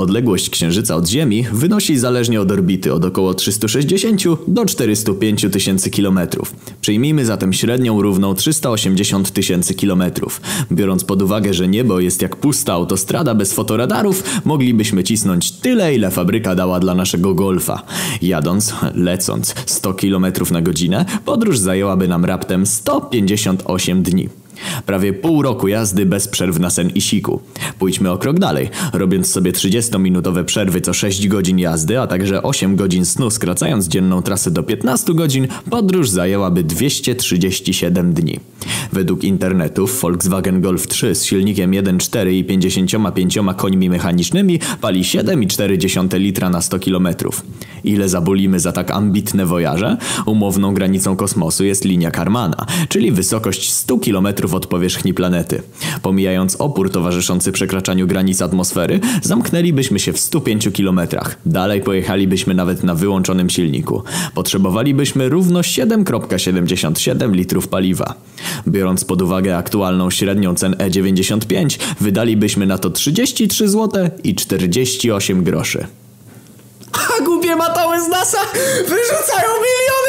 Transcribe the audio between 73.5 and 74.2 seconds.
zł